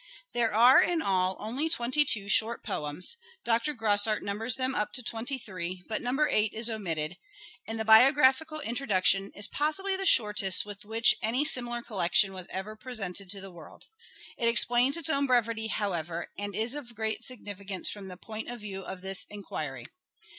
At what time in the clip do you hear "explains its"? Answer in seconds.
14.49-15.07